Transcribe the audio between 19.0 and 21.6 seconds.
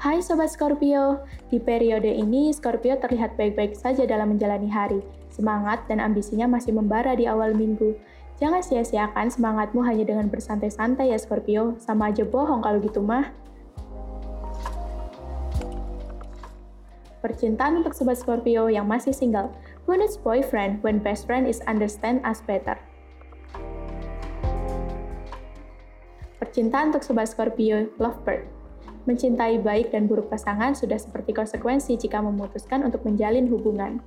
single. Who needs boyfriend when best friend is